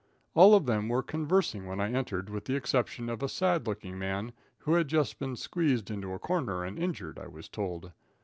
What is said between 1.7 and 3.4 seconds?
I entered, with the exception of a